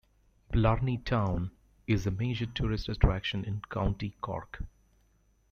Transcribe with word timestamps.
Blarney 0.51 0.97
town 0.97 1.51
is 1.85 2.07
a 2.07 2.09
major 2.09 2.47
tourist 2.47 2.89
attraction 2.89 3.43
in 3.45 3.61
County 3.69 4.15
Cork. 4.19 4.63